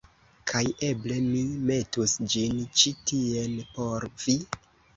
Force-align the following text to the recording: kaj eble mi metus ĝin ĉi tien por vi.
kaj 0.51 0.61
eble 0.87 1.17
mi 1.25 1.43
metus 1.67 2.17
ĝin 2.35 2.65
ĉi 2.81 2.97
tien 3.15 3.57
por 3.79 4.11
vi. 4.27 4.39